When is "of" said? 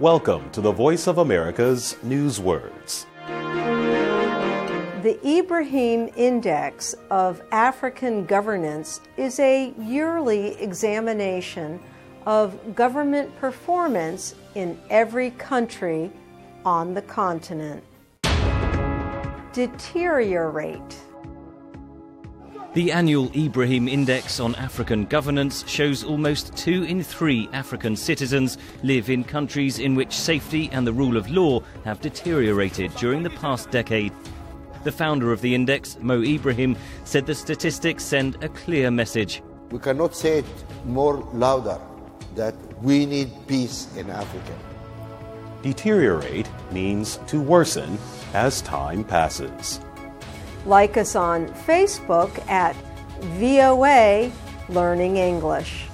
1.06-1.18, 7.10-7.42, 12.26-12.74, 31.16-31.30, 35.32-35.40